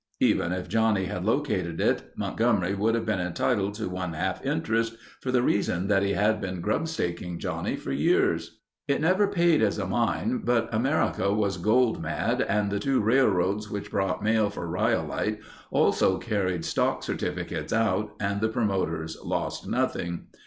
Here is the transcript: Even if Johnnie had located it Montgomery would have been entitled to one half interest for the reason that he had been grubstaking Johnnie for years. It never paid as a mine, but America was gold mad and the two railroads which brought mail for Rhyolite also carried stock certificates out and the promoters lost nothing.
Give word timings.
Even 0.19 0.51
if 0.51 0.67
Johnnie 0.67 1.05
had 1.05 1.23
located 1.25 1.79
it 1.79 2.11
Montgomery 2.17 2.73
would 2.73 2.95
have 2.95 3.05
been 3.05 3.19
entitled 3.19 3.75
to 3.75 3.87
one 3.87 4.13
half 4.13 4.43
interest 4.43 4.95
for 5.21 5.31
the 5.31 5.43
reason 5.43 5.89
that 5.89 6.01
he 6.01 6.13
had 6.13 6.41
been 6.41 6.59
grubstaking 6.59 7.37
Johnnie 7.37 7.75
for 7.75 7.91
years. 7.91 8.61
It 8.87 8.99
never 8.99 9.27
paid 9.27 9.61
as 9.61 9.77
a 9.77 9.85
mine, 9.85 10.41
but 10.43 10.73
America 10.73 11.31
was 11.31 11.57
gold 11.57 12.01
mad 12.01 12.41
and 12.41 12.71
the 12.71 12.79
two 12.79 12.99
railroads 12.99 13.69
which 13.69 13.91
brought 13.91 14.23
mail 14.23 14.49
for 14.49 14.67
Rhyolite 14.67 15.37
also 15.69 16.17
carried 16.17 16.65
stock 16.65 17.03
certificates 17.03 17.71
out 17.71 18.13
and 18.19 18.41
the 18.41 18.49
promoters 18.49 19.19
lost 19.23 19.67
nothing. 19.67 20.29